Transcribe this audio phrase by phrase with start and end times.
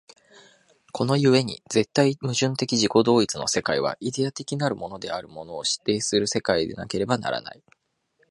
[0.93, 7.61] この故に絶対矛盾的自己同一の世界は、イデヤ的なるものをも否定する世界でなければならない。